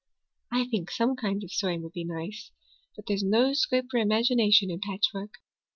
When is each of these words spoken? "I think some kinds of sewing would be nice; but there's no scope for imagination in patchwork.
"I 0.51 0.65
think 0.65 0.89
some 0.89 1.15
kinds 1.15 1.43
of 1.43 1.51
sewing 1.51 1.83
would 1.83 1.93
be 1.93 2.03
nice; 2.03 2.49
but 2.95 3.05
there's 3.05 3.21
no 3.21 3.53
scope 3.53 3.85
for 3.91 3.99
imagination 3.99 4.71
in 4.71 4.79
patchwork. 4.79 5.35